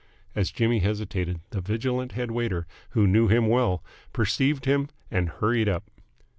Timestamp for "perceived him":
4.13-4.89